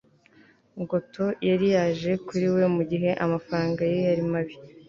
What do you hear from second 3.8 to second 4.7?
ye yari mabi